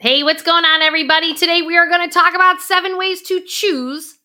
Hey, 0.00 0.22
what's 0.22 0.44
going 0.44 0.64
on, 0.64 0.80
everybody? 0.80 1.34
Today 1.34 1.60
we 1.60 1.76
are 1.76 1.88
going 1.88 2.08
to 2.08 2.14
talk 2.14 2.32
about 2.32 2.60
seven 2.60 2.96
ways 2.96 3.20
to 3.22 3.40
choose 3.40 4.16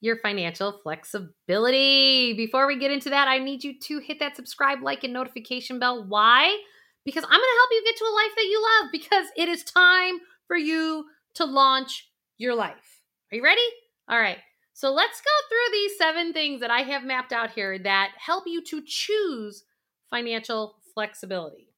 your 0.00 0.16
financial 0.16 0.80
flexibility. 0.82 2.32
Before 2.32 2.66
we 2.66 2.76
get 2.80 2.90
into 2.90 3.10
that, 3.10 3.28
I 3.28 3.38
need 3.38 3.62
you 3.62 3.78
to 3.78 4.00
hit 4.00 4.18
that 4.18 4.34
subscribe, 4.34 4.82
like, 4.82 5.04
and 5.04 5.12
notification 5.12 5.78
bell. 5.78 6.04
Why? 6.04 6.60
Because 7.04 7.22
I'm 7.22 7.30
going 7.30 7.40
to 7.40 7.60
help 7.60 7.70
you 7.70 7.82
get 7.84 7.96
to 7.98 8.04
a 8.06 8.16
life 8.16 8.32
that 8.34 8.42
you 8.42 8.60
love 8.80 8.90
because 8.90 9.26
it 9.36 9.48
is 9.48 9.62
time 9.62 10.18
for 10.48 10.56
you 10.56 11.04
to 11.34 11.44
launch 11.44 12.10
your 12.36 12.56
life. 12.56 13.00
Are 13.30 13.36
you 13.36 13.44
ready? 13.44 13.60
All 14.08 14.18
right. 14.18 14.38
So 14.72 14.90
let's 14.90 15.20
go 15.20 15.48
through 15.48 15.72
these 15.72 15.96
seven 15.96 16.32
things 16.32 16.60
that 16.60 16.72
I 16.72 16.80
have 16.80 17.04
mapped 17.04 17.32
out 17.32 17.52
here 17.52 17.78
that 17.78 18.10
help 18.16 18.48
you 18.48 18.64
to 18.64 18.82
choose 18.84 19.62
financial 20.10 20.74
flexibility. 20.92 21.69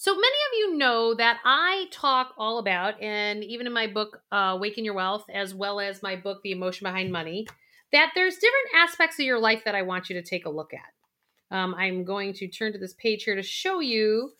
So 0.00 0.14
many 0.14 0.24
of 0.26 0.58
you 0.58 0.78
know 0.78 1.12
that 1.12 1.40
I 1.44 1.84
talk 1.92 2.32
all 2.38 2.56
about, 2.56 2.98
and 3.02 3.44
even 3.44 3.66
in 3.66 3.72
my 3.74 3.86
book, 3.86 4.22
uh, 4.32 4.52
Awaken 4.54 4.82
Your 4.82 4.94
Wealth, 4.94 5.26
as 5.30 5.54
well 5.54 5.78
as 5.78 6.02
my 6.02 6.16
book, 6.16 6.40
The 6.42 6.52
Emotion 6.52 6.86
Behind 6.86 7.12
Money, 7.12 7.46
that 7.92 8.12
there's 8.14 8.36
different 8.36 8.68
aspects 8.74 9.18
of 9.18 9.26
your 9.26 9.38
life 9.38 9.60
that 9.66 9.74
I 9.74 9.82
want 9.82 10.08
you 10.08 10.14
to 10.14 10.22
take 10.22 10.46
a 10.46 10.50
look 10.50 10.70
at. 10.72 11.54
Um, 11.54 11.74
I'm 11.74 12.04
going 12.04 12.32
to 12.32 12.48
turn 12.48 12.72
to 12.72 12.78
this 12.78 12.94
page 12.94 13.24
here 13.24 13.34
to 13.34 13.42
show 13.42 13.80
you. 13.80 14.30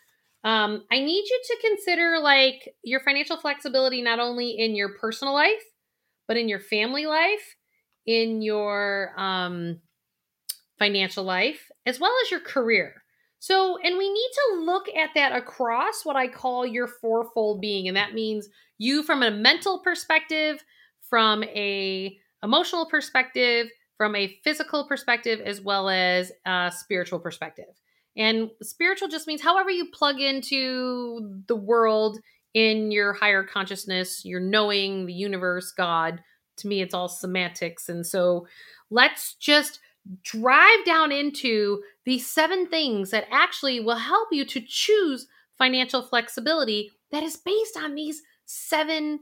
Um, 0.44 0.84
I 0.90 0.98
need 1.00 1.24
you 1.28 1.40
to 1.44 1.68
consider 1.68 2.18
like 2.20 2.74
your 2.82 3.00
financial 3.00 3.36
flexibility 3.36 4.00
not 4.00 4.18
only 4.18 4.52
in 4.52 4.74
your 4.74 4.94
personal 4.98 5.34
life, 5.34 5.62
but 6.26 6.38
in 6.38 6.48
your 6.48 6.60
family 6.60 7.04
life, 7.04 7.56
in 8.06 8.40
your 8.40 9.12
um, 9.18 9.82
financial 10.78 11.24
life, 11.24 11.70
as 11.84 12.00
well 12.00 12.14
as 12.24 12.30
your 12.30 12.40
career. 12.40 12.99
So, 13.40 13.78
and 13.78 13.96
we 13.96 14.12
need 14.12 14.30
to 14.34 14.60
look 14.60 14.86
at 14.94 15.10
that 15.14 15.32
across 15.32 16.04
what 16.04 16.14
I 16.14 16.28
call 16.28 16.66
your 16.66 16.86
fourfold 16.86 17.60
being. 17.60 17.88
And 17.88 17.96
that 17.96 18.12
means 18.14 18.48
you 18.76 19.02
from 19.02 19.22
a 19.22 19.30
mental 19.30 19.80
perspective, 19.80 20.62
from 21.00 21.42
a 21.44 22.18
emotional 22.42 22.86
perspective, 22.86 23.68
from 23.96 24.14
a 24.14 24.38
physical 24.44 24.86
perspective, 24.86 25.40
as 25.40 25.62
well 25.62 25.88
as 25.88 26.30
a 26.46 26.70
spiritual 26.74 27.18
perspective. 27.18 27.80
And 28.16 28.50
spiritual 28.62 29.08
just 29.08 29.26
means 29.26 29.40
however 29.40 29.70
you 29.70 29.90
plug 29.90 30.20
into 30.20 31.42
the 31.48 31.56
world 31.56 32.18
in 32.52 32.90
your 32.90 33.14
higher 33.14 33.42
consciousness, 33.42 34.24
your 34.24 34.40
knowing, 34.40 35.06
the 35.06 35.14
universe, 35.14 35.72
God. 35.72 36.22
To 36.58 36.68
me, 36.68 36.82
it's 36.82 36.92
all 36.92 37.08
semantics. 37.08 37.88
And 37.88 38.06
so 38.06 38.46
let's 38.90 39.34
just 39.34 39.80
drive 40.22 40.84
down 40.84 41.12
into 41.12 41.82
these 42.04 42.26
seven 42.26 42.66
things 42.66 43.10
that 43.10 43.26
actually 43.30 43.80
will 43.80 43.96
help 43.96 44.28
you 44.32 44.44
to 44.44 44.60
choose 44.66 45.26
financial 45.58 46.02
flexibility 46.02 46.90
that 47.12 47.22
is 47.22 47.36
based 47.36 47.76
on 47.76 47.94
these 47.94 48.22
seven 48.46 49.20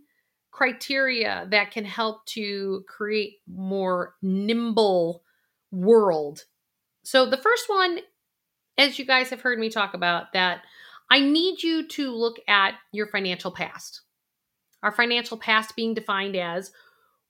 criteria 0.51 1.47
that 1.51 1.71
can 1.71 1.85
help 1.85 2.25
to 2.27 2.85
create 2.89 3.35
more 3.47 4.15
nimble 4.23 5.23
world. 5.71 6.45
So 7.03 7.27
the 7.27 7.37
first 7.37 7.69
one 7.69 8.01
as 8.77 8.99
you 8.99 9.05
guys 9.05 9.31
have 9.31 9.41
heard 9.41 9.59
me 9.59 9.69
talk 9.69 9.95
about 9.95 10.33
that 10.33 10.63
I 11.11 11.21
need 11.21 11.63
you 11.63 11.87
to 11.89 12.13
look 12.13 12.37
at 12.49 12.75
your 12.93 13.07
financial 13.09 13.51
past. 13.51 14.03
Our 14.83 14.93
financial 14.93 15.37
past 15.37 15.75
being 15.75 15.95
defined 15.95 16.37
as 16.37 16.71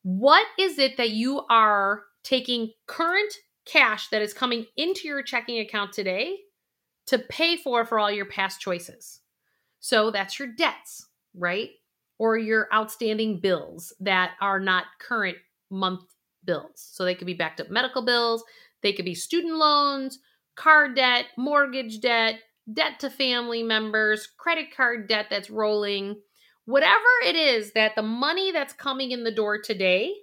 what 0.03 0.47
is 0.59 0.79
it 0.79 0.97
that 0.97 1.11
you 1.11 1.43
are 1.49 2.03
taking 2.23 2.73
current 2.87 3.33
cash 3.65 4.09
that 4.09 4.23
is 4.23 4.33
coming 4.33 4.67
into 4.77 5.07
your 5.07 5.23
checking 5.23 5.59
account 5.59 5.93
today 5.93 6.39
to 7.07 7.19
pay 7.19 7.57
for 7.57 7.85
for 7.85 7.99
all 7.99 8.11
your 8.11 8.27
past 8.27 8.61
choices. 8.61 9.21
So 9.81 10.11
that's 10.11 10.39
your 10.39 10.49
debts, 10.49 11.07
right? 11.35 11.71
Or 12.19 12.37
your 12.37 12.69
outstanding 12.73 13.41
bills 13.41 13.93
that 14.01 14.33
are 14.41 14.61
not 14.61 14.85
current 15.01 15.39
month 15.71 16.03
bills. 16.45 16.89
So 16.93 17.05
they 17.05 17.15
could 17.15 17.27
be 17.27 17.35
backed 17.35 17.61
up 17.61 17.71
medical 17.71 18.05
bills, 18.05 18.43
they 18.83 18.93
could 18.93 19.05
be 19.05 19.15
student 19.15 19.57
loans, 19.57 20.19
car 20.57 20.93
debt, 20.93 21.27
mortgage 21.37 22.01
debt, 22.01 22.41
debt 22.73 23.01
to 23.01 23.11
family 23.11 23.63
members, 23.63 24.27
credit 24.27 24.75
card 24.75 25.09
debt 25.09 25.27
that's 25.31 25.51
rolling, 25.51 26.17
whatever 26.65 27.09
it 27.25 27.37
is 27.37 27.73
that 27.73 27.95
the 27.95 28.03
money 28.03 28.53
that's 28.53 28.73
coming 28.73 29.11
in 29.11 29.25
the 29.25 29.31
door 29.31 29.59
today 29.59 30.15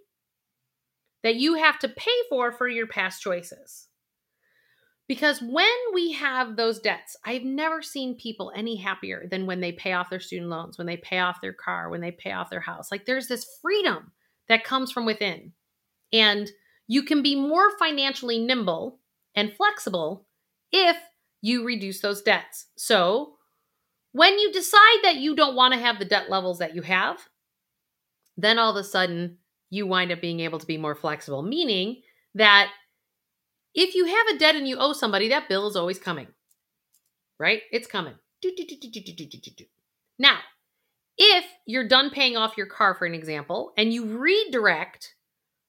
that 1.25 1.35
you 1.37 1.55
have 1.55 1.79
to 1.79 1.89
pay 1.89 2.11
for 2.29 2.51
for 2.51 2.67
your 2.67 2.85
past 2.85 3.19
choices. 3.19 3.87
Because 5.07 5.41
when 5.41 5.65
we 5.91 6.11
have 6.11 6.55
those 6.55 6.79
debts, 6.79 7.17
I've 7.25 7.43
never 7.43 7.81
seen 7.81 8.15
people 8.15 8.51
any 8.55 8.75
happier 8.75 9.25
than 9.27 9.47
when 9.47 9.59
they 9.59 9.71
pay 9.71 9.93
off 9.93 10.11
their 10.11 10.19
student 10.19 10.51
loans, 10.51 10.77
when 10.77 10.85
they 10.85 10.97
pay 10.97 11.17
off 11.17 11.41
their 11.41 11.51
car, 11.51 11.89
when 11.89 12.01
they 12.01 12.11
pay 12.11 12.31
off 12.31 12.51
their 12.51 12.59
house. 12.59 12.91
Like 12.91 13.05
there's 13.07 13.27
this 13.27 13.57
freedom 13.59 14.11
that 14.49 14.63
comes 14.63 14.91
from 14.91 15.07
within. 15.07 15.53
And 16.13 16.47
you 16.85 17.01
can 17.01 17.23
be 17.23 17.35
more 17.35 17.75
financially 17.79 18.37
nimble 18.37 18.99
and 19.33 19.51
flexible 19.51 20.27
if 20.71 20.95
you 21.41 21.65
reduce 21.65 22.01
those 22.01 22.21
debts. 22.21 22.67
So, 22.77 23.33
when 24.11 24.37
you 24.37 24.51
decide 24.51 24.99
that 25.03 25.15
you 25.15 25.35
don't 25.35 25.55
want 25.55 25.73
to 25.73 25.79
have 25.79 25.97
the 25.97 26.05
debt 26.05 26.29
levels 26.29 26.59
that 26.59 26.75
you 26.75 26.83
have, 26.83 27.17
then 28.37 28.59
all 28.59 28.69
of 28.69 28.77
a 28.77 28.83
sudden 28.83 29.39
you 29.69 29.87
wind 29.87 30.11
up 30.11 30.21
being 30.21 30.39
able 30.39 30.59
to 30.59 30.65
be 30.65 30.77
more 30.77 30.95
flexible, 30.95 31.41
meaning 31.41 32.01
that 32.33 32.69
if 33.73 33.95
you 33.95 34.05
have 34.05 34.27
a 34.27 34.37
debt 34.37 34.55
and 34.55 34.67
you 34.67 34.77
owe 34.77 34.93
somebody, 34.93 35.29
that 35.29 35.49
bill 35.49 35.67
is 35.67 35.75
always 35.75 35.99
coming, 35.99 36.27
right? 37.39 37.61
It's 37.71 37.87
coming. 37.87 38.13
Now, 40.17 40.37
if 41.17 41.45
you're 41.65 41.87
done 41.87 42.09
paying 42.09 42.37
off 42.37 42.57
your 42.57 42.67
car, 42.67 42.93
for 42.93 43.05
an 43.05 43.13
example, 43.13 43.73
and 43.77 43.93
you 43.93 44.05
redirect 44.05 45.15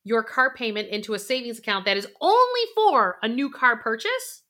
your 0.05 0.23
car 0.23 0.55
payment 0.55 0.89
into 0.89 1.15
a 1.15 1.19
savings 1.19 1.59
account 1.59 1.84
that 1.84 1.97
is 1.97 2.07
only 2.21 2.61
for 2.75 3.19
a 3.23 3.28
new 3.28 3.51
car 3.51 3.77
purchase, 3.77 4.43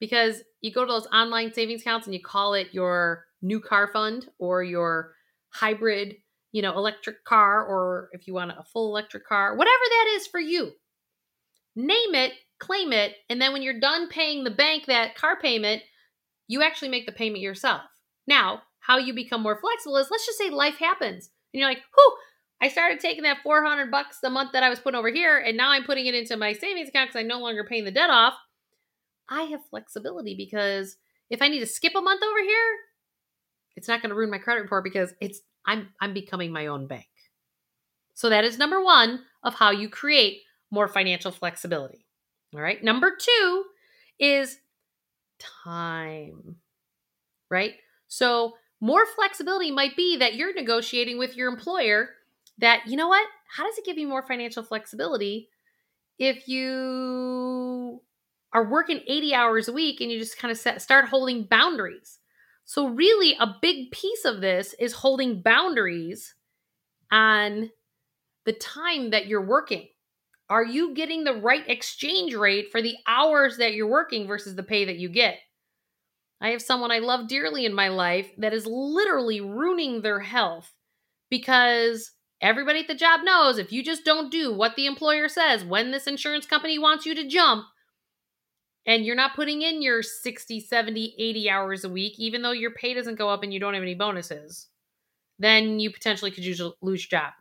because 0.00 0.42
you 0.60 0.72
go 0.72 0.84
to 0.84 0.92
those 0.92 1.06
online 1.06 1.52
savings 1.52 1.82
accounts 1.82 2.06
and 2.06 2.14
you 2.14 2.20
call 2.20 2.54
it 2.54 2.68
your 2.72 3.24
new 3.40 3.60
car 3.60 3.86
fund 3.86 4.28
or 4.38 4.62
your 4.62 5.14
hybrid 5.50 6.16
you 6.54 6.62
know, 6.62 6.72
electric 6.76 7.24
car 7.24 7.66
or 7.66 8.08
if 8.12 8.28
you 8.28 8.34
want 8.34 8.52
a 8.52 8.62
full 8.62 8.88
electric 8.88 9.26
car, 9.26 9.56
whatever 9.56 9.82
that 9.90 10.12
is 10.14 10.28
for 10.28 10.38
you. 10.38 10.70
Name 11.74 12.14
it, 12.14 12.32
claim 12.60 12.92
it, 12.92 13.16
and 13.28 13.42
then 13.42 13.52
when 13.52 13.60
you're 13.60 13.80
done 13.80 14.08
paying 14.08 14.44
the 14.44 14.52
bank 14.52 14.86
that 14.86 15.16
car 15.16 15.36
payment, 15.36 15.82
you 16.46 16.62
actually 16.62 16.90
make 16.90 17.06
the 17.06 17.12
payment 17.12 17.42
yourself. 17.42 17.82
Now, 18.28 18.62
how 18.78 18.98
you 18.98 19.12
become 19.12 19.42
more 19.42 19.58
flexible 19.60 19.96
is 19.96 20.06
let's 20.12 20.26
just 20.26 20.38
say 20.38 20.48
life 20.48 20.76
happens 20.76 21.28
and 21.52 21.58
you're 21.58 21.68
like, 21.68 21.82
whew, 21.92 22.16
I 22.62 22.68
started 22.68 23.00
taking 23.00 23.24
that 23.24 23.42
400 23.42 23.90
bucks 23.90 24.18
a 24.22 24.30
month 24.30 24.52
that 24.52 24.62
I 24.62 24.70
was 24.70 24.78
putting 24.78 24.96
over 24.96 25.10
here 25.10 25.36
and 25.36 25.56
now 25.56 25.70
I'm 25.70 25.82
putting 25.82 26.06
it 26.06 26.14
into 26.14 26.36
my 26.36 26.52
savings 26.52 26.88
account 26.88 27.08
because 27.08 27.18
I'm 27.20 27.26
no 27.26 27.40
longer 27.40 27.64
paying 27.64 27.84
the 27.84 27.90
debt 27.90 28.10
off. 28.10 28.34
I 29.28 29.42
have 29.44 29.66
flexibility 29.70 30.36
because 30.36 30.98
if 31.30 31.42
I 31.42 31.48
need 31.48 31.60
to 31.60 31.66
skip 31.66 31.94
a 31.96 32.00
month 32.00 32.22
over 32.22 32.42
here, 32.42 32.76
it's 33.74 33.88
not 33.88 34.02
going 34.02 34.10
to 34.10 34.14
ruin 34.14 34.30
my 34.30 34.38
credit 34.38 34.60
report 34.60 34.84
because 34.84 35.12
it's 35.20 35.40
I'm 35.66 35.88
I'm 36.00 36.14
becoming 36.14 36.52
my 36.52 36.66
own 36.66 36.86
bank. 36.86 37.08
So 38.14 38.28
that 38.28 38.44
is 38.44 38.58
number 38.58 38.82
1 38.82 39.20
of 39.42 39.54
how 39.54 39.70
you 39.70 39.88
create 39.88 40.42
more 40.70 40.88
financial 40.88 41.30
flexibility. 41.30 42.06
All 42.54 42.60
right? 42.60 42.82
Number 42.82 43.12
2 43.18 43.64
is 44.20 44.58
time. 45.38 46.56
Right? 47.50 47.74
So 48.06 48.54
more 48.80 49.06
flexibility 49.06 49.70
might 49.70 49.96
be 49.96 50.16
that 50.18 50.34
you're 50.34 50.54
negotiating 50.54 51.18
with 51.18 51.36
your 51.36 51.48
employer 51.48 52.10
that 52.58 52.82
you 52.86 52.96
know 52.96 53.08
what? 53.08 53.26
How 53.48 53.64
does 53.66 53.78
it 53.78 53.84
give 53.84 53.98
you 53.98 54.06
more 54.06 54.26
financial 54.26 54.62
flexibility 54.62 55.48
if 56.18 56.48
you 56.48 58.00
are 58.52 58.70
working 58.70 59.00
80 59.08 59.34
hours 59.34 59.68
a 59.68 59.72
week 59.72 60.00
and 60.00 60.10
you 60.10 60.18
just 60.18 60.38
kind 60.38 60.52
of 60.52 60.58
set, 60.58 60.80
start 60.80 61.08
holding 61.08 61.44
boundaries? 61.44 62.18
So, 62.64 62.88
really, 62.88 63.36
a 63.38 63.54
big 63.60 63.90
piece 63.90 64.24
of 64.24 64.40
this 64.40 64.74
is 64.78 64.92
holding 64.94 65.42
boundaries 65.42 66.34
on 67.10 67.70
the 68.46 68.52
time 68.52 69.10
that 69.10 69.26
you're 69.26 69.44
working. 69.44 69.88
Are 70.48 70.64
you 70.64 70.94
getting 70.94 71.24
the 71.24 71.34
right 71.34 71.68
exchange 71.68 72.34
rate 72.34 72.70
for 72.70 72.82
the 72.82 72.96
hours 73.06 73.56
that 73.58 73.74
you're 73.74 73.90
working 73.90 74.26
versus 74.26 74.54
the 74.54 74.62
pay 74.62 74.84
that 74.84 74.96
you 74.96 75.08
get? 75.08 75.38
I 76.40 76.50
have 76.50 76.62
someone 76.62 76.90
I 76.90 76.98
love 76.98 77.28
dearly 77.28 77.64
in 77.64 77.74
my 77.74 77.88
life 77.88 78.30
that 78.38 78.52
is 78.52 78.66
literally 78.66 79.40
ruining 79.40 80.02
their 80.02 80.20
health 80.20 80.72
because 81.30 82.12
everybody 82.42 82.80
at 82.80 82.88
the 82.88 82.94
job 82.94 83.20
knows 83.24 83.56
if 83.56 83.72
you 83.72 83.82
just 83.82 84.04
don't 84.04 84.30
do 84.30 84.52
what 84.52 84.76
the 84.76 84.86
employer 84.86 85.28
says 85.28 85.64
when 85.64 85.90
this 85.90 86.06
insurance 86.06 86.44
company 86.44 86.78
wants 86.78 87.06
you 87.06 87.14
to 87.14 87.26
jump, 87.26 87.64
and 88.86 89.04
you're 89.04 89.16
not 89.16 89.34
putting 89.34 89.62
in 89.62 89.82
your 89.82 90.02
60, 90.02 90.60
70, 90.60 91.14
80 91.18 91.50
hours 91.50 91.84
a 91.84 91.88
week, 91.88 92.14
even 92.18 92.42
though 92.42 92.52
your 92.52 92.72
pay 92.72 92.94
doesn't 92.94 93.18
go 93.18 93.28
up 93.28 93.42
and 93.42 93.52
you 93.52 93.60
don't 93.60 93.74
have 93.74 93.82
any 93.82 93.94
bonuses, 93.94 94.68
then 95.38 95.78
you 95.80 95.90
potentially 95.90 96.30
could 96.30 96.44
lose 96.82 97.08
your 97.10 97.20
job. 97.20 97.32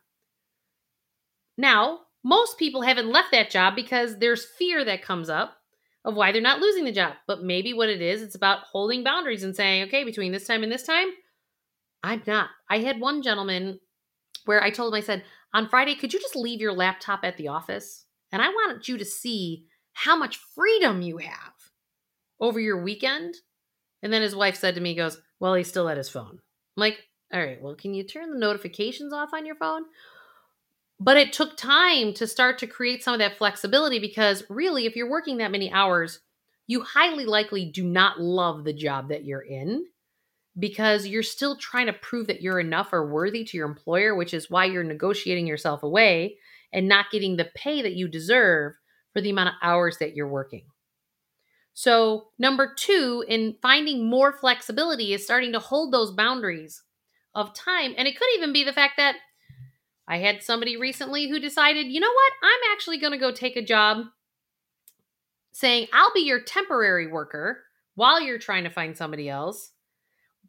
Now, 1.57 1.99
most 2.23 2.57
people 2.57 2.81
haven't 2.81 3.11
left 3.11 3.31
that 3.31 3.51
job 3.51 3.75
because 3.75 4.17
there's 4.17 4.45
fear 4.57 4.85
that 4.85 5.03
comes 5.03 5.29
up 5.29 5.57
of 6.05 6.15
why 6.15 6.31
they're 6.31 6.41
not 6.41 6.59
losing 6.59 6.85
the 6.85 6.91
job. 6.91 7.13
But 7.27 7.43
maybe 7.43 7.73
what 7.73 7.89
it 7.89 8.01
is, 8.01 8.21
it's 8.21 8.35
about 8.35 8.63
holding 8.71 9.03
boundaries 9.03 9.43
and 9.43 9.55
saying, 9.55 9.83
okay, 9.83 10.03
between 10.03 10.31
this 10.31 10.47
time 10.47 10.63
and 10.63 10.71
this 10.71 10.83
time, 10.83 11.07
I'm 12.01 12.21
not. 12.25 12.49
I 12.69 12.79
had 12.79 12.99
one 12.99 13.21
gentleman 13.21 13.79
where 14.45 14.63
I 14.63 14.71
told 14.71 14.93
him, 14.93 14.97
I 14.97 15.01
said, 15.01 15.23
on 15.53 15.69
Friday, 15.69 15.95
could 15.95 16.13
you 16.13 16.19
just 16.19 16.35
leave 16.35 16.59
your 16.59 16.73
laptop 16.73 17.21
at 17.23 17.37
the 17.37 17.49
office? 17.49 18.05
And 18.31 18.41
I 18.41 18.49
wanted 18.49 18.87
you 18.87 18.97
to 18.97 19.05
see 19.05 19.67
how 19.93 20.17
much 20.17 20.39
freedom 20.55 21.01
you 21.01 21.17
have 21.17 21.53
over 22.39 22.59
your 22.59 22.83
weekend. 22.83 23.35
And 24.01 24.11
then 24.11 24.21
his 24.21 24.35
wife 24.35 24.57
said 24.57 24.75
to 24.75 24.81
me, 24.81 24.95
goes, 24.95 25.19
Well, 25.39 25.53
he's 25.53 25.69
still 25.69 25.89
at 25.89 25.97
his 25.97 26.09
phone. 26.09 26.31
I'm 26.31 26.39
like, 26.75 26.99
All 27.33 27.39
right, 27.39 27.61
well, 27.61 27.75
can 27.75 27.93
you 27.93 28.03
turn 28.03 28.31
the 28.31 28.39
notifications 28.39 29.13
off 29.13 29.33
on 29.33 29.45
your 29.45 29.55
phone? 29.55 29.83
But 30.99 31.17
it 31.17 31.33
took 31.33 31.57
time 31.57 32.13
to 32.15 32.27
start 32.27 32.59
to 32.59 32.67
create 32.67 33.03
some 33.03 33.13
of 33.13 33.19
that 33.19 33.37
flexibility 33.37 33.99
because 33.99 34.43
really, 34.49 34.85
if 34.85 34.95
you're 34.95 35.09
working 35.09 35.37
that 35.37 35.51
many 35.51 35.71
hours, 35.71 36.19
you 36.67 36.81
highly 36.81 37.25
likely 37.25 37.65
do 37.65 37.83
not 37.83 38.21
love 38.21 38.63
the 38.63 38.73
job 38.73 39.09
that 39.09 39.25
you're 39.25 39.41
in 39.41 39.85
because 40.57 41.07
you're 41.07 41.23
still 41.23 41.57
trying 41.57 41.87
to 41.87 41.93
prove 41.93 42.27
that 42.27 42.41
you're 42.41 42.59
enough 42.59 42.93
or 42.93 43.11
worthy 43.11 43.43
to 43.43 43.57
your 43.57 43.67
employer, 43.67 44.15
which 44.15 44.33
is 44.33 44.49
why 44.49 44.65
you're 44.65 44.83
negotiating 44.83 45.47
yourself 45.47 45.83
away 45.83 46.37
and 46.71 46.87
not 46.87 47.11
getting 47.11 47.35
the 47.35 47.49
pay 47.55 47.81
that 47.81 47.93
you 47.93 48.07
deserve 48.07 48.73
for 49.13 49.21
the 49.21 49.29
amount 49.29 49.49
of 49.49 49.55
hours 49.61 49.97
that 49.99 50.15
you're 50.15 50.27
working. 50.27 50.63
So, 51.73 52.27
number 52.37 52.73
two, 52.75 53.23
in 53.27 53.55
finding 53.61 54.09
more 54.09 54.33
flexibility, 54.33 55.13
is 55.13 55.23
starting 55.23 55.53
to 55.53 55.59
hold 55.59 55.91
those 55.91 56.11
boundaries 56.11 56.83
of 57.33 57.53
time. 57.53 57.95
And 57.97 58.07
it 58.07 58.17
could 58.17 58.27
even 58.35 58.53
be 58.53 58.63
the 58.63 58.73
fact 58.73 58.93
that 58.97 59.15
I 60.07 60.17
had 60.17 60.43
somebody 60.43 60.77
recently 60.77 61.29
who 61.29 61.39
decided, 61.39 61.87
you 61.87 61.99
know 61.99 62.11
what, 62.11 62.33
I'm 62.43 62.73
actually 62.73 62.99
going 62.99 63.13
to 63.13 63.17
go 63.17 63.31
take 63.31 63.55
a 63.55 63.65
job 63.65 64.05
saying, 65.51 65.87
I'll 65.93 66.13
be 66.13 66.21
your 66.21 66.41
temporary 66.41 67.07
worker 67.07 67.63
while 67.95 68.21
you're 68.21 68.39
trying 68.39 68.65
to 68.65 68.69
find 68.69 68.95
somebody 68.97 69.29
else. 69.29 69.71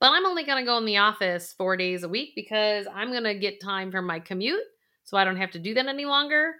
But 0.00 0.11
I'm 0.11 0.26
only 0.26 0.44
going 0.44 0.62
to 0.62 0.69
go 0.69 0.76
in 0.76 0.87
the 0.87 0.96
office 0.96 1.55
four 1.56 1.76
days 1.76 2.02
a 2.02 2.08
week 2.08 2.32
because 2.34 2.87
I'm 2.93 3.11
going 3.11 3.25
to 3.25 3.38
get 3.38 3.62
time 3.62 3.90
for 3.93 4.02
my 4.02 4.19
commute 4.19 4.61
so 5.05 5.16
I 5.16 5.25
don't 5.25 5.37
have 5.37 5.52
to 5.52 5.58
do 5.58 5.72
that 5.75 5.87
any 5.87 6.05
longer. 6.05 6.55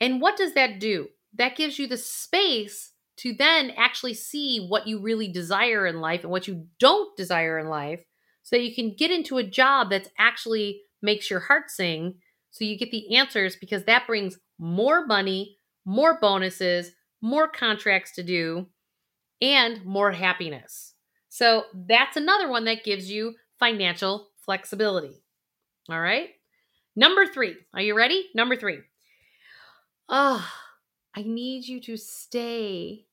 And 0.00 0.20
what 0.20 0.36
does 0.36 0.54
that 0.54 0.80
do? 0.80 1.08
That 1.34 1.56
gives 1.56 1.78
you 1.78 1.86
the 1.86 1.96
space 1.96 2.92
to 3.18 3.34
then 3.34 3.72
actually 3.76 4.14
see 4.14 4.64
what 4.66 4.86
you 4.86 5.00
really 5.00 5.28
desire 5.28 5.86
in 5.86 6.00
life 6.00 6.22
and 6.22 6.30
what 6.30 6.46
you 6.46 6.66
don't 6.78 7.16
desire 7.16 7.58
in 7.58 7.68
life 7.68 8.04
so 8.42 8.56
that 8.56 8.62
you 8.62 8.74
can 8.74 8.94
get 8.94 9.10
into 9.10 9.38
a 9.38 9.44
job 9.44 9.90
that 9.90 10.08
actually 10.18 10.82
makes 11.02 11.30
your 11.30 11.40
heart 11.40 11.70
sing 11.70 12.14
so 12.50 12.64
you 12.64 12.78
get 12.78 12.90
the 12.90 13.16
answers 13.16 13.56
because 13.56 13.84
that 13.84 14.06
brings 14.06 14.38
more 14.58 15.06
money, 15.06 15.58
more 15.84 16.18
bonuses, 16.20 16.92
more 17.20 17.48
contracts 17.48 18.12
to 18.12 18.22
do, 18.22 18.66
and 19.40 19.84
more 19.84 20.12
happiness. 20.12 20.94
So 21.28 21.64
that's 21.74 22.16
another 22.16 22.48
one 22.48 22.64
that 22.64 22.84
gives 22.84 23.10
you 23.10 23.34
financial 23.58 24.28
flexibility. 24.44 25.22
All 25.88 26.00
right. 26.00 26.30
Number 26.96 27.26
three. 27.26 27.54
Are 27.74 27.80
you 27.80 27.96
ready? 27.96 28.28
Number 28.34 28.56
three. 28.56 28.78
Oh, 30.08 30.48
I 31.14 31.22
need 31.22 31.66
you 31.66 31.80
to 31.82 31.96
stay 31.96 33.06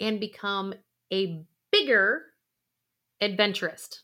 and 0.00 0.18
become 0.18 0.74
a 1.12 1.44
bigger 1.70 2.22
adventurist. 3.20 4.02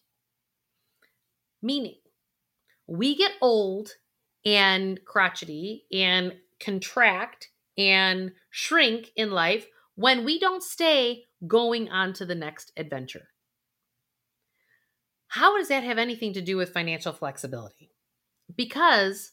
Meaning, 1.63 1.97
we 2.87 3.17
get 3.17 3.33
old 3.41 3.93
and 4.45 5.03
crotchety 5.05 5.87
and 5.93 6.35
contract 6.61 7.49
and 7.77 8.33
shrink 8.51 9.11
in 9.17 9.31
life 9.31 9.67
when 9.95 10.25
we 10.25 10.39
don't 10.39 10.63
stay 10.63 11.25
going 11.47 11.89
on 11.89 12.13
to 12.15 12.27
the 12.27 12.35
next 12.35 12.73
adventure. 12.77 13.29
How 15.29 15.57
does 15.57 15.69
that 15.69 15.83
have 15.83 15.99
anything 15.99 16.33
to 16.35 16.41
do 16.41 16.57
with 16.57 16.73
financial 16.73 17.13
flexibility? 17.13 17.91
Because 18.55 19.33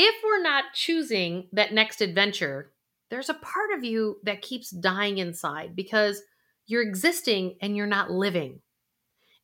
if 0.00 0.14
we're 0.22 0.40
not 0.40 0.74
choosing 0.74 1.48
that 1.52 1.72
next 1.72 2.00
adventure, 2.00 2.70
there's 3.10 3.28
a 3.28 3.34
part 3.34 3.72
of 3.76 3.82
you 3.82 4.18
that 4.22 4.42
keeps 4.42 4.70
dying 4.70 5.18
inside 5.18 5.74
because 5.74 6.22
you're 6.66 6.82
existing 6.82 7.56
and 7.60 7.76
you're 7.76 7.86
not 7.86 8.08
living. 8.08 8.60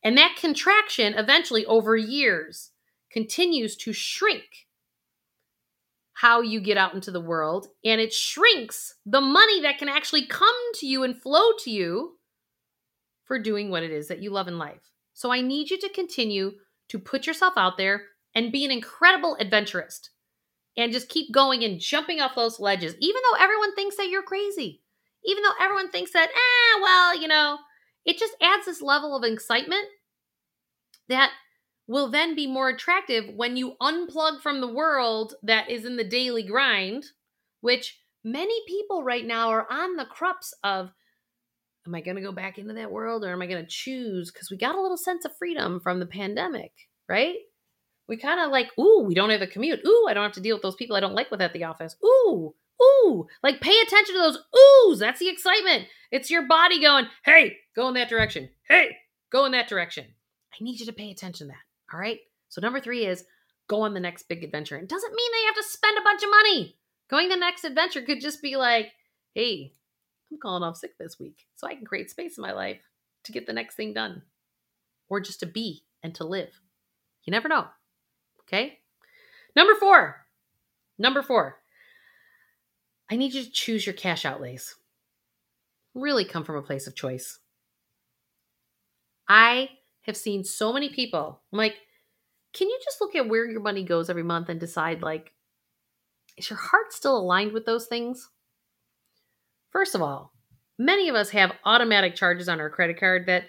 And 0.05 0.17
that 0.17 0.37
contraction 0.39 1.15
eventually 1.15 1.67
over 1.67 1.97
years 1.97 2.71
continues 3.11 3.77
to 3.79 3.93
shrink 3.93 4.69
how 6.13 6.41
you 6.41 6.61
get 6.61 6.77
out 6.77 6.95
into 6.95 7.11
the 7.11 7.21
world 7.21 7.67
and 7.85 8.01
it 8.01 8.13
shrinks 8.13 8.95
the 9.05 9.21
money 9.21 9.61
that 9.63 9.79
can 9.79 9.89
actually 9.89 10.25
come 10.25 10.55
to 10.75 10.87
you 10.87 11.03
and 11.03 11.21
flow 11.21 11.51
to 11.65 11.71
you 11.71 12.17
for 13.25 13.41
doing 13.41 13.71
what 13.71 13.83
it 13.83 13.91
is 13.91 14.07
that 14.07 14.23
you 14.23 14.31
love 14.31 14.47
in 14.47 14.57
life. 14.57 14.93
So 15.15 15.33
I 15.33 15.41
need 15.41 15.71
you 15.71 15.81
to 15.81 15.89
continue 15.89 16.53
to 16.91 16.99
put 17.01 17.27
yourself 17.27 17.55
out 17.57 17.77
there 17.77 18.03
and 18.37 18.53
be 18.53 18.65
an 18.65 18.71
incredible 18.71 19.37
adventurist 19.41 20.11
and 20.77 20.93
just 20.93 21.09
keep 21.09 21.33
going 21.33 21.63
and 21.65 21.81
jumping 21.81 22.21
off 22.21 22.35
those 22.35 22.61
ledges, 22.61 22.95
even 23.01 23.23
though 23.23 23.43
everyone 23.43 23.75
thinks 23.75 23.97
that 23.97 24.09
you're 24.09 24.23
crazy, 24.23 24.83
even 25.25 25.43
though 25.43 25.65
everyone 25.65 25.91
thinks 25.91 26.13
that, 26.13 26.29
eh, 26.29 26.81
well, 26.83 27.21
you 27.21 27.29
know, 27.29 27.59
it 28.05 28.19
just 28.19 28.35
adds 28.43 28.67
this 28.67 28.83
level 28.83 29.17
of 29.17 29.25
excitement 29.25 29.87
that 31.09 31.31
will 31.87 32.11
then 32.11 32.35
be 32.35 32.47
more 32.47 32.69
attractive 32.69 33.25
when 33.35 33.57
you 33.57 33.75
unplug 33.81 34.41
from 34.41 34.61
the 34.61 34.73
world 34.73 35.35
that 35.43 35.71
is 35.71 35.85
in 35.85 35.97
the 35.97 36.05
daily 36.05 36.43
grind, 36.43 37.05
which 37.61 37.99
many 38.25 38.55
people 38.67 39.03
right 39.03 39.27
now 39.27 39.51
are 39.51 39.67
on 39.71 39.97
the 39.97 40.07
crux 40.07 40.55
of 40.65 40.91
am 41.87 41.95
I 41.95 42.01
going 42.01 42.17
to 42.17 42.23
go 42.23 42.33
back 42.33 42.59
into 42.59 42.75
that 42.75 42.91
world 42.91 43.25
or 43.25 43.33
am 43.33 43.43
I 43.43 43.47
going 43.47 43.63
to 43.63 43.71
choose? 43.71 44.31
Because 44.33 44.51
we 44.51 44.57
got 44.57 44.75
a 44.75 44.81
little 44.81 44.97
sense 44.97 45.25
of 45.27 45.37
freedom 45.37 45.81
from 45.81 46.01
the 46.01 46.07
pandemic, 46.07 46.73
right? 47.09 47.37
We 48.09 48.17
kind 48.17 48.41
of 48.41 48.51
like, 48.51 48.69
ooh, 48.79 49.05
we 49.07 49.15
don't 49.15 49.31
have 49.31 49.43
a 49.43 49.47
commute. 49.47 49.81
Ooh, 49.87 50.07
I 50.09 50.15
don't 50.15 50.25
have 50.25 50.33
to 50.33 50.41
deal 50.41 50.57
with 50.57 50.63
those 50.63 50.75
people 50.75 50.97
I 50.97 51.01
don't 51.01 51.15
like 51.15 51.31
with 51.31 51.41
at 51.41 51.53
the 51.53 51.65
office. 51.65 51.97
Ooh, 52.05 52.55
ooh, 52.83 53.27
like 53.43 53.61
pay 53.61 53.79
attention 53.81 54.15
to 54.15 54.21
those 54.21 54.39
oohs. 54.55 54.99
That's 54.99 55.21
the 55.21 55.29
excitement. 55.29 55.87
It's 56.11 56.31
your 56.31 56.47
body 56.47 56.81
going, 56.81 57.07
hey, 57.25 57.57
go 57.75 57.89
in 57.89 57.95
that 57.95 58.09
direction. 58.09 58.51
Hey, 58.69 58.97
go 59.33 59.47
in 59.47 59.53
that 59.53 59.69
direction. 59.69 60.05
I 60.53 60.63
need 60.63 60.79
you 60.79 60.87
to 60.87 60.93
pay 60.93 61.11
attention 61.11 61.49
to 61.49 61.53
that. 61.53 61.95
All 61.95 62.01
right. 62.01 62.19
So 62.49 62.61
number 62.61 62.81
three 62.81 63.07
is 63.07 63.25
go 63.69 63.83
on 63.83 63.95
the 63.95 64.01
next 64.01 64.29
big 64.29 64.45
adventure. 64.45 64.77
It 64.77 64.89
doesn't 64.89 65.15
mean 65.15 65.31
you 65.33 65.47
have 65.47 65.65
to 65.65 65.71
spend 65.71 65.99
a 65.99 66.03
bunch 66.03 66.23
of 66.23 66.31
money. 66.31 66.77
Going 67.11 67.29
the 67.29 67.37
next 67.37 67.65
adventure 67.65 68.03
could 68.03 68.21
just 68.21 68.43
be 68.43 68.57
like, 68.57 68.93
hey, 69.35 69.73
I'm 70.31 70.39
calling 70.39 70.63
off 70.63 70.77
sick 70.77 70.97
this 70.99 71.19
week 71.19 71.47
so 71.55 71.67
I 71.67 71.75
can 71.75 71.85
create 71.85 72.11
space 72.11 72.39
in 72.39 72.43
my 72.43 72.53
life 72.53 72.81
to 73.25 73.33
get 73.33 73.47
the 73.47 73.53
next 73.53 73.75
thing 73.75 73.93
done. 73.93 74.23
Or 75.09 75.21
just 75.21 75.41
to 75.41 75.47
be 75.47 75.85
and 76.03 76.15
to 76.17 76.25
live. 76.25 76.61
You 77.25 77.31
never 77.31 77.49
know. 77.49 77.67
Okay. 78.47 78.79
Number 79.57 79.75
four. 79.75 80.27
Number 80.99 81.23
four. 81.23 81.61
I 83.11 83.17
need 83.17 83.35
you 83.35 83.45
to 83.45 83.51
choose 83.51 83.87
your 83.87 83.95
cash 83.95 84.25
outlays. 84.25 84.77
Really 85.95 86.25
come 86.25 86.45
from 86.45 86.57
a 86.57 86.63
place 86.63 86.87
of 86.87 86.97
choice. 86.97 87.39
I 89.29 89.71
have 90.03 90.17
seen 90.17 90.45
so 90.45 90.73
many 90.73 90.91
people. 90.91 91.41
I'm 91.53 91.59
like, 91.59 91.77
can 92.53 92.69
you 92.69 92.79
just 92.85 93.01
look 93.01 93.15
at 93.17 93.29
where 93.29 93.47
your 93.47 93.61
money 93.61 93.85
goes 93.85 94.11
every 94.11 94.23
month 94.23 94.49
and 94.49 94.61
decide, 94.61 95.03
like, 95.03 95.33
is 96.37 96.51
your 96.51 96.59
heart 96.59 96.93
still 96.93 97.17
aligned 97.17 97.53
with 97.53 97.65
those 97.65 97.87
things? 97.87 98.31
First 99.71 99.95
of 99.95 100.03
all, 100.03 100.33
many 100.79 101.09
of 101.09 101.15
us 101.15 101.31
have 101.31 101.53
automatic 101.65 102.15
charges 102.15 102.49
on 102.49 102.61
our 102.61 102.71
credit 102.71 102.99
card 102.99 103.27
that 103.27 103.45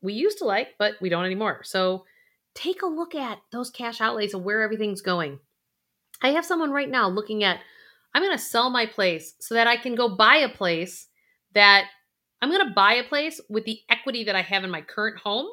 we 0.00 0.14
used 0.14 0.38
to 0.38 0.44
like, 0.44 0.68
but 0.78 0.94
we 1.00 1.08
don't 1.08 1.24
anymore. 1.24 1.62
So 1.64 2.04
take 2.54 2.82
a 2.82 2.86
look 2.86 3.14
at 3.14 3.38
those 3.52 3.70
cash 3.70 4.00
outlays 4.00 4.34
and 4.34 4.44
where 4.44 4.62
everything's 4.62 5.02
going. 5.02 5.40
I 6.22 6.28
have 6.28 6.44
someone 6.44 6.70
right 6.70 6.88
now 6.88 7.08
looking 7.08 7.44
at, 7.44 7.60
I'm 8.14 8.22
going 8.22 8.36
to 8.36 8.42
sell 8.42 8.70
my 8.70 8.86
place 8.86 9.34
so 9.40 9.54
that 9.54 9.66
I 9.66 9.76
can 9.76 9.94
go 9.94 10.08
buy 10.08 10.36
a 10.36 10.48
place 10.48 11.08
that 11.54 11.86
I'm 12.40 12.50
going 12.50 12.66
to 12.66 12.74
buy 12.74 12.94
a 12.94 13.04
place 13.04 13.40
with 13.48 13.64
the 13.64 13.80
equity 13.88 14.24
that 14.24 14.36
I 14.36 14.42
have 14.42 14.64
in 14.64 14.70
my 14.70 14.82
current 14.82 15.18
home 15.18 15.48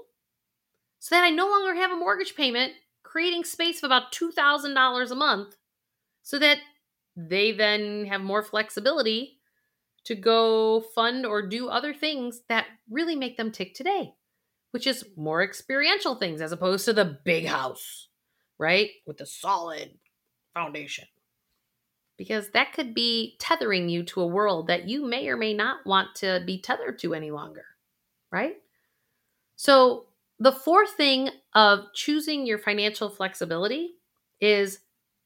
so 0.99 1.15
that 1.15 1.23
I 1.23 1.29
no 1.29 1.47
longer 1.47 1.73
have 1.75 1.91
a 1.91 1.95
mortgage 1.95 2.35
payment, 2.35 2.73
creating 3.03 3.43
space 3.43 3.79
of 3.79 3.83
about 3.83 4.11
$2,000 4.11 5.11
a 5.11 5.15
month 5.15 5.55
so 6.21 6.37
that 6.37 6.59
they 7.15 7.51
then 7.51 8.05
have 8.05 8.21
more 8.21 8.43
flexibility 8.43 9.39
to 10.05 10.15
go 10.15 10.81
fund 10.95 11.25
or 11.25 11.47
do 11.47 11.69
other 11.69 11.93
things 11.93 12.41
that 12.49 12.65
really 12.89 13.15
make 13.15 13.37
them 13.37 13.51
tick 13.51 13.73
today, 13.73 14.13
which 14.71 14.87
is 14.87 15.05
more 15.15 15.43
experiential 15.43 16.15
things 16.15 16.41
as 16.41 16.51
opposed 16.51 16.85
to 16.85 16.93
the 16.93 17.19
big 17.23 17.45
house, 17.45 18.07
right? 18.57 18.89
With 19.05 19.17
the 19.17 19.25
solid 19.25 19.91
foundation. 20.53 21.05
Because 22.17 22.49
that 22.51 22.73
could 22.73 22.93
be 22.93 23.35
tethering 23.39 23.89
you 23.89 24.03
to 24.03 24.21
a 24.21 24.27
world 24.27 24.67
that 24.67 24.87
you 24.87 25.05
may 25.05 25.27
or 25.27 25.37
may 25.37 25.53
not 25.53 25.85
want 25.85 26.15
to 26.15 26.43
be 26.45 26.61
tethered 26.61 26.99
to 26.99 27.13
any 27.13 27.31
longer, 27.31 27.65
right? 28.31 28.55
So, 29.55 30.05
the 30.39 30.51
fourth 30.51 30.91
thing 30.91 31.29
of 31.53 31.85
choosing 31.93 32.47
your 32.47 32.57
financial 32.57 33.09
flexibility 33.09 33.91
is 34.39 34.79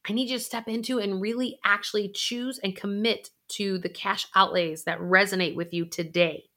I 0.07 0.13
need 0.13 0.29
you 0.29 0.37
to 0.37 0.43
step 0.43 0.67
into 0.67 0.99
and 0.99 1.21
really 1.21 1.57
actually 1.63 2.09
choose 2.09 2.59
and 2.59 2.75
commit 2.75 3.29
to 3.49 3.77
the 3.77 3.89
cash 3.89 4.27
outlays 4.35 4.83
that 4.83 4.99
resonate 4.99 5.55
with 5.55 5.73
you 5.73 5.85
today. 5.85 6.49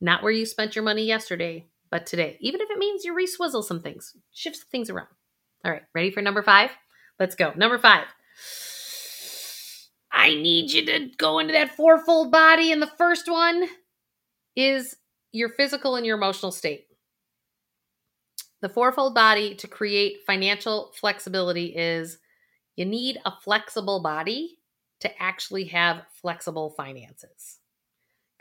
Not 0.00 0.22
where 0.22 0.32
you 0.32 0.44
spent 0.46 0.76
your 0.76 0.84
money 0.84 1.04
yesterday, 1.04 1.64
but 1.94 2.06
today, 2.06 2.36
even 2.40 2.60
if 2.60 2.68
it 2.70 2.78
means 2.78 3.04
you 3.04 3.14
reswizzle 3.14 3.62
some 3.62 3.80
things, 3.80 4.16
shift 4.32 4.56
some 4.56 4.66
things 4.68 4.90
around. 4.90 5.06
All 5.64 5.70
right, 5.70 5.82
ready 5.94 6.10
for 6.10 6.22
number 6.22 6.42
five? 6.42 6.70
Let's 7.20 7.36
go. 7.36 7.52
Number 7.54 7.78
five. 7.78 8.06
I 10.10 10.30
need 10.30 10.72
you 10.72 10.84
to 10.86 11.10
go 11.16 11.38
into 11.38 11.52
that 11.52 11.76
fourfold 11.76 12.32
body. 12.32 12.72
And 12.72 12.82
the 12.82 12.90
first 12.98 13.30
one 13.30 13.68
is 14.56 14.96
your 15.30 15.50
physical 15.50 15.94
and 15.94 16.04
your 16.04 16.16
emotional 16.16 16.50
state. 16.50 16.86
The 18.60 18.68
fourfold 18.68 19.14
body 19.14 19.54
to 19.54 19.68
create 19.68 20.26
financial 20.26 20.90
flexibility 20.98 21.66
is 21.66 22.18
you 22.74 22.86
need 22.86 23.18
a 23.24 23.30
flexible 23.44 24.02
body 24.02 24.58
to 24.98 25.22
actually 25.22 25.66
have 25.66 26.02
flexible 26.20 26.70
finances. 26.70 27.60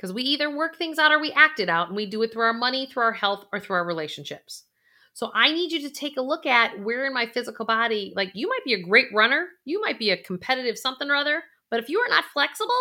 Because 0.04 0.14
we 0.14 0.24
either 0.24 0.54
work 0.54 0.78
things 0.78 1.00
out 1.00 1.14
or 1.14 1.20
we 1.22 1.32
act 1.32 1.62
it 1.62 1.70
out, 1.70 1.88
and 1.88 1.96
we 1.96 2.06
do 2.06 2.22
it 2.24 2.34
through 2.34 2.44
our 2.44 2.54
money, 2.54 2.86
through 2.86 3.04
our 3.04 3.14
health, 3.14 3.46
or 3.54 3.62
through 3.62 3.78
our 3.78 3.86
relationships. 3.86 4.66
So 5.14 5.32
I 5.34 5.54
need 5.54 5.72
you 5.72 5.82
to 5.88 5.90
take 5.90 6.18
a 6.18 6.22
look 6.22 6.46
at 6.46 6.78
where 6.82 7.06
in 7.06 7.14
my 7.14 7.26
physical 7.26 7.66
body, 7.66 8.12
like 8.14 8.32
you 8.34 8.50
might 8.50 8.66
be 8.66 8.74
a 8.74 8.84
great 8.84 9.08
runner, 9.14 9.48
you 9.64 9.80
might 9.80 9.98
be 9.98 10.10
a 10.10 10.22
competitive 10.22 10.78
something 10.78 11.10
or 11.10 11.16
other, 11.16 11.44
but 11.72 11.80
if 11.80 11.88
you 11.88 12.00
are 12.00 12.10
not 12.10 12.26
flexible, 12.34 12.74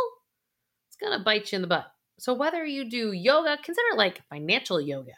it's 0.89 0.97
going 0.97 1.17
to 1.17 1.23
bite 1.23 1.53
you 1.53 1.57
in 1.57 1.63
the 1.63 1.69
butt. 1.69 1.93
So 2.19 2.35
whether 2.35 2.65
you 2.65 2.91
do 2.91 3.13
yoga, 3.13 3.57
consider 3.57 3.97
like 3.97 4.27
financial 4.29 4.81
yoga, 4.81 5.13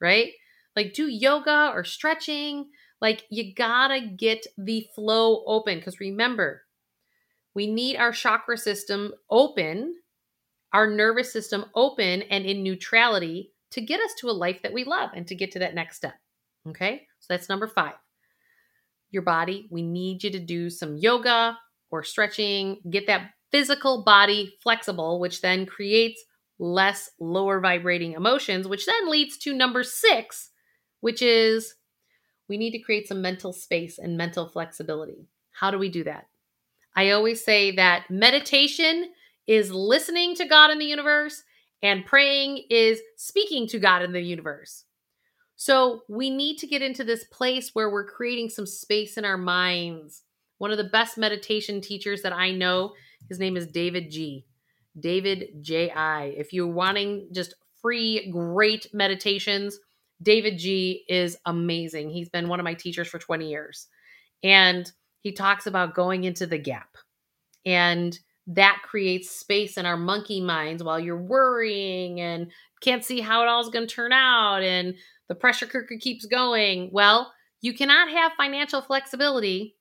right? 0.00 0.30
Like 0.76 0.92
do 0.92 1.08
yoga 1.08 1.72
or 1.74 1.82
stretching, 1.82 2.68
like 3.00 3.24
you 3.30 3.52
got 3.52 3.88
to 3.88 4.00
get 4.00 4.46
the 4.56 4.86
flow 4.94 5.42
open 5.44 5.78
because 5.78 5.98
remember, 5.98 6.62
we 7.52 7.66
need 7.66 7.96
our 7.96 8.12
chakra 8.12 8.56
system 8.56 9.12
open, 9.28 9.96
our 10.72 10.88
nervous 10.88 11.32
system 11.32 11.64
open 11.74 12.22
and 12.22 12.44
in 12.44 12.62
neutrality 12.62 13.52
to 13.70 13.80
get 13.80 14.00
us 14.00 14.14
to 14.18 14.28
a 14.28 14.32
life 14.32 14.62
that 14.62 14.72
we 14.72 14.84
love 14.84 15.10
and 15.14 15.26
to 15.26 15.34
get 15.34 15.52
to 15.52 15.58
that 15.60 15.74
next 15.74 15.96
step. 15.96 16.14
Okay, 16.66 17.06
so 17.20 17.26
that's 17.30 17.48
number 17.48 17.66
five. 17.66 17.94
Your 19.10 19.22
body, 19.22 19.68
we 19.70 19.82
need 19.82 20.22
you 20.22 20.30
to 20.30 20.38
do 20.38 20.68
some 20.68 20.96
yoga 20.96 21.56
or 21.90 22.02
stretching, 22.02 22.80
get 22.90 23.06
that 23.06 23.30
physical 23.50 24.04
body 24.04 24.54
flexible, 24.62 25.20
which 25.20 25.40
then 25.40 25.64
creates 25.64 26.22
less 26.58 27.10
lower 27.18 27.60
vibrating 27.60 28.12
emotions, 28.12 28.68
which 28.68 28.84
then 28.84 29.08
leads 29.10 29.38
to 29.38 29.54
number 29.54 29.82
six, 29.82 30.50
which 31.00 31.22
is 31.22 31.74
we 32.48 32.58
need 32.58 32.72
to 32.72 32.80
create 32.80 33.08
some 33.08 33.22
mental 33.22 33.52
space 33.52 33.98
and 33.98 34.16
mental 34.16 34.48
flexibility. 34.48 35.28
How 35.52 35.70
do 35.70 35.78
we 35.78 35.88
do 35.88 36.04
that? 36.04 36.26
I 36.94 37.10
always 37.10 37.44
say 37.44 37.70
that 37.76 38.10
meditation 38.10 39.10
is 39.48 39.72
listening 39.72 40.36
to 40.36 40.46
God 40.46 40.70
in 40.70 40.78
the 40.78 40.84
universe, 40.84 41.42
and 41.82 42.04
praying 42.04 42.64
is 42.70 43.00
speaking 43.16 43.66
to 43.68 43.80
God 43.80 44.02
in 44.02 44.12
the 44.12 44.20
universe. 44.20 44.84
So 45.56 46.02
we 46.08 46.30
need 46.30 46.58
to 46.58 46.68
get 46.68 46.82
into 46.82 47.02
this 47.02 47.24
place 47.24 47.70
where 47.72 47.90
we're 47.90 48.06
creating 48.06 48.50
some 48.50 48.66
space 48.66 49.16
in 49.16 49.24
our 49.24 49.38
minds. 49.38 50.22
One 50.58 50.70
of 50.70 50.76
the 50.76 50.84
best 50.84 51.18
meditation 51.18 51.80
teachers 51.80 52.22
that 52.22 52.32
I 52.32 52.52
know, 52.52 52.92
his 53.28 53.40
name 53.40 53.56
is 53.56 53.66
davidji. 53.66 54.44
David 55.00 55.62
J.I. 55.62 56.34
If 56.36 56.52
you're 56.52 56.66
wanting 56.66 57.28
just 57.32 57.54
free, 57.80 58.30
great 58.30 58.86
meditations, 58.92 59.78
davidji 60.22 61.00
is 61.08 61.38
amazing. 61.46 62.10
He's 62.10 62.28
been 62.28 62.48
one 62.48 62.60
of 62.60 62.64
my 62.64 62.74
teachers 62.74 63.08
for 63.08 63.18
20 63.18 63.48
years. 63.48 63.86
And 64.42 64.90
he 65.20 65.32
talks 65.32 65.66
about 65.66 65.94
going 65.94 66.24
into 66.24 66.46
the 66.46 66.58
gap. 66.58 66.96
And 67.64 68.18
that 68.48 68.80
creates 68.82 69.30
space 69.30 69.76
in 69.76 69.84
our 69.84 69.96
monkey 69.96 70.40
minds 70.40 70.82
while 70.82 70.98
you're 70.98 71.20
worrying 71.20 72.18
and 72.20 72.50
can't 72.80 73.04
see 73.04 73.20
how 73.20 73.42
it 73.42 73.48
all's 73.48 73.68
going 73.68 73.86
to 73.86 73.94
turn 73.94 74.12
out. 74.12 74.62
And 74.62 74.94
the 75.28 75.34
pressure 75.34 75.66
cooker 75.66 75.96
keeps 76.00 76.24
going. 76.24 76.88
Well, 76.90 77.32
you 77.60 77.74
cannot 77.74 78.08
have 78.10 78.32
financial 78.36 78.80
flexibility 78.80 79.76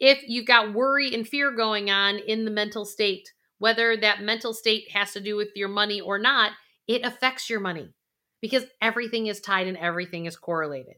if 0.00 0.20
you've 0.26 0.46
got 0.46 0.74
worry 0.74 1.14
and 1.14 1.26
fear 1.26 1.52
going 1.52 1.90
on 1.90 2.16
in 2.18 2.44
the 2.44 2.50
mental 2.50 2.84
state. 2.84 3.32
Whether 3.58 3.96
that 3.96 4.22
mental 4.22 4.52
state 4.52 4.90
has 4.92 5.12
to 5.12 5.20
do 5.20 5.36
with 5.36 5.48
your 5.54 5.68
money 5.68 6.00
or 6.00 6.18
not, 6.18 6.52
it 6.86 7.04
affects 7.04 7.50
your 7.50 7.60
money 7.60 7.92
because 8.40 8.64
everything 8.80 9.26
is 9.26 9.40
tied 9.40 9.66
and 9.66 9.76
everything 9.76 10.26
is 10.26 10.36
correlated. 10.36 10.94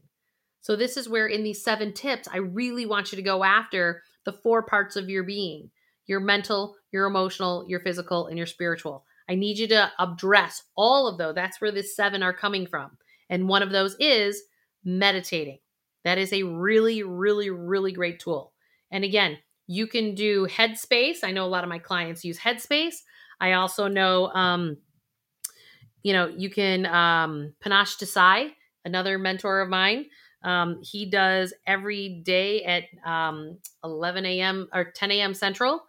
So, 0.61 0.75
this 0.75 0.95
is 0.95 1.09
where 1.09 1.25
in 1.25 1.43
these 1.43 1.63
seven 1.63 1.91
tips, 1.91 2.27
I 2.31 2.37
really 2.37 2.85
want 2.85 3.11
you 3.11 3.15
to 3.15 3.23
go 3.23 3.43
after 3.43 4.03
the 4.25 4.33
four 4.33 4.61
parts 4.61 4.95
of 4.95 5.09
your 5.09 5.23
being 5.23 5.71
your 6.05 6.19
mental, 6.19 6.75
your 6.91 7.05
emotional, 7.05 7.65
your 7.67 7.79
physical, 7.79 8.27
and 8.27 8.37
your 8.37 8.47
spiritual. 8.47 9.05
I 9.29 9.35
need 9.35 9.57
you 9.57 9.67
to 9.69 9.91
address 9.99 10.63
all 10.75 11.07
of 11.07 11.17
those. 11.17 11.35
That's 11.35 11.61
where 11.61 11.71
the 11.71 11.83
seven 11.83 12.23
are 12.23 12.33
coming 12.33 12.67
from. 12.67 12.97
And 13.29 13.47
one 13.47 13.63
of 13.63 13.71
those 13.71 13.95
is 13.99 14.41
meditating. 14.83 15.59
That 16.03 16.17
is 16.17 16.33
a 16.33 16.43
really, 16.43 17.03
really, 17.03 17.49
really 17.49 17.91
great 17.91 18.19
tool. 18.19 18.53
And 18.91 19.03
again, 19.03 19.37
you 19.67 19.87
can 19.87 20.15
do 20.15 20.47
Headspace. 20.47 21.23
I 21.23 21.31
know 21.31 21.45
a 21.45 21.47
lot 21.47 21.63
of 21.63 21.69
my 21.69 21.79
clients 21.79 22.25
use 22.25 22.39
Headspace. 22.39 22.95
I 23.39 23.53
also 23.53 23.87
know, 23.87 24.27
um, 24.33 24.77
you 26.03 26.13
know, 26.13 26.27
you 26.27 26.49
can 26.49 26.85
um, 26.85 27.53
Panache 27.61 27.97
Desai, 27.97 28.51
another 28.83 29.17
mentor 29.17 29.61
of 29.61 29.69
mine. 29.69 30.05
Um, 30.43 30.79
he 30.81 31.09
does 31.09 31.53
every 31.67 32.21
day 32.25 32.63
at 32.63 32.83
um, 33.05 33.59
11 33.83 34.25
a.m. 34.25 34.67
or 34.73 34.91
10 34.91 35.11
a.m. 35.11 35.33
Central. 35.33 35.81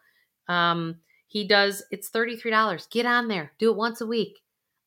Um, 0.48 0.96
he 1.26 1.46
does, 1.46 1.82
it's 1.90 2.10
$33. 2.10 2.90
Get 2.90 3.06
on 3.06 3.28
there, 3.28 3.52
do 3.58 3.70
it 3.70 3.76
once 3.76 4.00
a 4.00 4.06
week. 4.06 4.40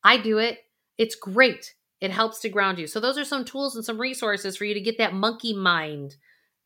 I 0.04 0.18
do 0.18 0.38
it. 0.38 0.60
It's 0.98 1.14
great. 1.14 1.74
It 2.00 2.10
helps 2.10 2.40
to 2.40 2.48
ground 2.48 2.78
you. 2.78 2.86
So, 2.86 3.00
those 3.00 3.18
are 3.18 3.24
some 3.24 3.44
tools 3.44 3.74
and 3.74 3.84
some 3.84 4.00
resources 4.00 4.56
for 4.56 4.64
you 4.64 4.74
to 4.74 4.80
get 4.80 4.98
that 4.98 5.14
monkey 5.14 5.54
mind 5.54 6.16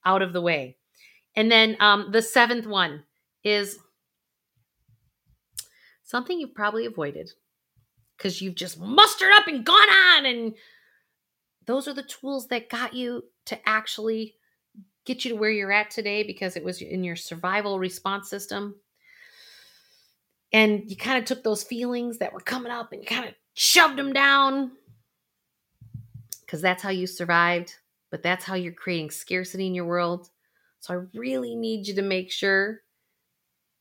out 0.04 0.22
of 0.22 0.32
the 0.32 0.40
way. 0.40 0.76
And 1.36 1.50
then 1.50 1.76
um, 1.80 2.08
the 2.10 2.22
seventh 2.22 2.66
one 2.66 3.04
is 3.44 3.78
something 6.02 6.38
you've 6.38 6.54
probably 6.54 6.86
avoided 6.86 7.30
because 8.16 8.42
you've 8.42 8.56
just 8.56 8.78
mustered 8.78 9.32
up 9.34 9.46
and 9.46 9.64
gone 9.64 9.88
on. 9.88 10.26
And 10.26 10.54
those 11.66 11.86
are 11.88 11.94
the 11.94 12.02
tools 12.02 12.48
that 12.48 12.68
got 12.68 12.94
you 12.94 13.24
to 13.46 13.68
actually 13.68 14.34
get 15.10 15.24
you 15.24 15.32
to 15.32 15.36
where 15.36 15.50
you're 15.50 15.72
at 15.72 15.90
today 15.90 16.22
because 16.22 16.56
it 16.56 16.62
was 16.62 16.80
in 16.80 17.02
your 17.02 17.16
survival 17.16 17.80
response 17.80 18.30
system. 18.30 18.76
And 20.52 20.88
you 20.88 20.96
kind 20.96 21.18
of 21.18 21.24
took 21.24 21.42
those 21.42 21.64
feelings 21.64 22.18
that 22.18 22.32
were 22.32 22.40
coming 22.40 22.70
up 22.70 22.92
and 22.92 23.02
you 23.02 23.06
kind 23.08 23.28
of 23.28 23.34
shoved 23.54 23.98
them 23.98 24.12
down 24.12 24.72
because 26.42 26.62
that's 26.62 26.82
how 26.82 26.90
you 26.90 27.08
survived, 27.08 27.74
but 28.10 28.22
that's 28.22 28.44
how 28.44 28.54
you're 28.54 28.72
creating 28.72 29.10
scarcity 29.10 29.66
in 29.66 29.74
your 29.74 29.86
world. 29.86 30.30
So 30.78 30.94
I 30.94 31.18
really 31.18 31.56
need 31.56 31.88
you 31.88 31.94
to 31.94 32.02
make 32.02 32.30
sure 32.30 32.82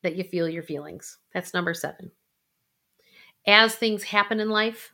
that 0.01 0.15
you 0.15 0.23
feel 0.23 0.49
your 0.49 0.63
feelings. 0.63 1.17
That's 1.33 1.53
number 1.53 1.75
seven. 1.75 2.11
As 3.45 3.75
things 3.75 4.03
happen 4.03 4.39
in 4.39 4.49
life, 4.49 4.93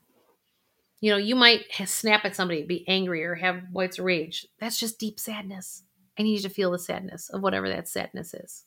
you 1.00 1.12
know, 1.12 1.18
you 1.18 1.36
might 1.36 1.66
snap 1.86 2.26
at 2.26 2.36
somebody, 2.36 2.64
be 2.64 2.86
angry, 2.88 3.24
or 3.24 3.36
have 3.36 3.64
whites 3.72 4.00
of 4.00 4.06
rage. 4.06 4.48
That's 4.60 4.80
just 4.80 5.00
deep 5.00 5.20
sadness. 5.20 5.84
I 6.18 6.24
need 6.24 6.36
you 6.36 6.42
to 6.44 6.50
feel 6.50 6.72
the 6.72 6.80
sadness 6.80 7.30
of 7.30 7.42
whatever 7.42 7.68
that 7.70 7.88
sadness 7.88 8.34
is. 8.34 8.64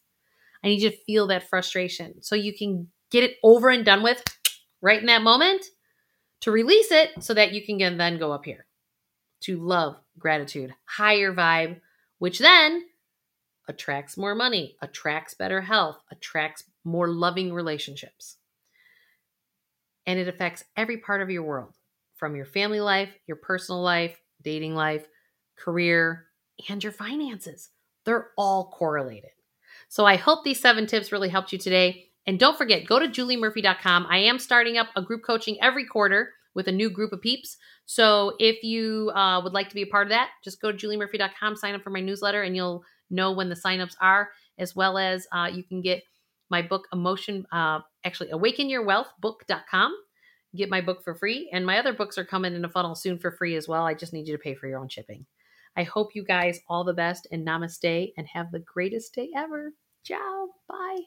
I 0.62 0.68
need 0.68 0.82
you 0.82 0.90
to 0.90 0.96
feel 0.96 1.26
that 1.28 1.48
frustration 1.48 2.22
so 2.22 2.34
you 2.34 2.52
can 2.56 2.88
get 3.10 3.24
it 3.24 3.36
over 3.42 3.70
and 3.70 3.84
done 3.84 4.02
with 4.02 4.22
right 4.82 5.00
in 5.00 5.06
that 5.06 5.22
moment 5.22 5.64
to 6.40 6.50
release 6.50 6.90
it 6.90 7.10
so 7.20 7.34
that 7.34 7.52
you 7.52 7.64
can 7.64 7.96
then 7.96 8.18
go 8.18 8.32
up 8.32 8.44
here 8.44 8.66
to 9.40 9.56
love, 9.58 9.96
gratitude, 10.18 10.74
higher 10.84 11.32
vibe, 11.32 11.80
which 12.18 12.38
then 12.38 12.84
attracts 13.68 14.16
more 14.16 14.34
money, 14.34 14.76
attracts 14.82 15.34
better 15.34 15.60
health, 15.60 15.98
attracts 16.10 16.64
more 16.84 17.08
loving 17.08 17.52
relationships. 17.52 18.36
And 20.06 20.18
it 20.18 20.26
affects 20.26 20.64
every 20.76 20.96
part 20.98 21.22
of 21.22 21.30
your 21.30 21.42
world 21.42 21.74
from 22.16 22.34
your 22.34 22.46
family 22.46 22.80
life, 22.80 23.10
your 23.26 23.36
personal 23.36 23.82
life, 23.82 24.20
dating 24.42 24.74
life, 24.74 25.06
career, 25.56 26.27
and 26.68 26.82
your 26.82 26.92
finances. 26.92 27.70
They're 28.04 28.30
all 28.36 28.70
correlated. 28.70 29.30
So 29.88 30.04
I 30.04 30.16
hope 30.16 30.44
these 30.44 30.60
seven 30.60 30.86
tips 30.86 31.12
really 31.12 31.28
helped 31.28 31.52
you 31.52 31.58
today. 31.58 32.06
And 32.26 32.38
don't 32.38 32.58
forget, 32.58 32.86
go 32.86 32.98
to 32.98 33.08
juliemurphy.com. 33.08 34.06
I 34.08 34.18
am 34.18 34.38
starting 34.38 34.76
up 34.76 34.88
a 34.96 35.02
group 35.02 35.22
coaching 35.24 35.56
every 35.62 35.86
quarter 35.86 36.34
with 36.54 36.68
a 36.68 36.72
new 36.72 36.90
group 36.90 37.12
of 37.12 37.22
peeps. 37.22 37.56
So 37.86 38.34
if 38.38 38.62
you 38.62 39.10
uh, 39.14 39.40
would 39.42 39.54
like 39.54 39.68
to 39.68 39.74
be 39.74 39.82
a 39.82 39.86
part 39.86 40.06
of 40.06 40.10
that, 40.10 40.30
just 40.44 40.60
go 40.60 40.72
to 40.72 40.76
juliemurphy.com, 40.76 41.56
sign 41.56 41.74
up 41.74 41.82
for 41.82 41.90
my 41.90 42.00
newsletter, 42.00 42.42
and 42.42 42.54
you'll 42.54 42.82
know 43.10 43.32
when 43.32 43.48
the 43.48 43.54
signups 43.54 43.94
are, 44.00 44.30
as 44.58 44.76
well 44.76 44.98
as 44.98 45.26
uh, 45.32 45.48
you 45.52 45.62
can 45.62 45.80
get 45.80 46.02
my 46.50 46.62
book, 46.62 46.86
Emotion, 46.92 47.46
uh, 47.52 47.80
actually, 48.04 48.30
awakenyourwealthbook.com. 48.30 49.94
Get 50.56 50.70
my 50.70 50.80
book 50.80 51.04
for 51.04 51.14
free. 51.14 51.48
And 51.52 51.64
my 51.64 51.78
other 51.78 51.92
books 51.92 52.18
are 52.18 52.24
coming 52.24 52.54
in 52.54 52.64
a 52.64 52.68
funnel 52.68 52.94
soon 52.94 53.18
for 53.18 53.30
free 53.30 53.54
as 53.56 53.68
well. 53.68 53.84
I 53.84 53.94
just 53.94 54.12
need 54.12 54.26
you 54.26 54.36
to 54.36 54.42
pay 54.42 54.54
for 54.54 54.66
your 54.66 54.78
own 54.78 54.88
shipping. 54.88 55.26
I 55.78 55.84
hope 55.84 56.14
you 56.14 56.24
guys 56.24 56.60
all 56.68 56.84
the 56.84 56.92
best 56.92 57.26
and 57.32 57.46
namaste 57.46 58.12
and 58.18 58.28
have 58.28 58.52
the 58.52 58.58
greatest 58.60 59.14
day 59.14 59.30
ever. 59.34 59.72
Ciao. 60.04 60.50
Bye. 60.68 61.00